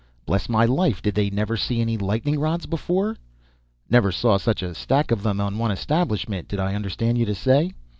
Bless 0.25 0.49
my 0.49 0.65
life, 0.65 1.03
did 1.03 1.13
they 1.13 1.29
never 1.29 1.55
see 1.55 1.79
any 1.79 1.95
lightning 1.95 2.39
rods 2.39 2.65
before? 2.65 3.17
Never 3.87 4.11
saw 4.11 4.37
'such 4.39 4.63
a 4.63 4.73
stack 4.73 5.11
of 5.11 5.21
them 5.21 5.39
on 5.39 5.59
one 5.59 5.69
establishment,' 5.69 6.47
did 6.47 6.59
I 6.59 6.73
understand 6.73 7.19
you 7.19 7.25
to 7.27 7.35
say? 7.35 7.73